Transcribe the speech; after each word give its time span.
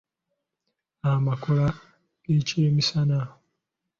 Amakola 1.11 1.67
g’ekyemisana. 2.23 3.19